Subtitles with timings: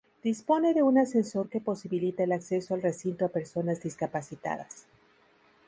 [0.23, 4.87] Dispone de un ascensor que posibilita el acceso al recinto a personas discapacitadas.